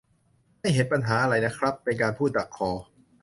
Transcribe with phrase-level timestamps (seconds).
[0.59, 2.71] ไม่เห็นปัญหาอะไรนะครับ เป็นการพูดดักคอ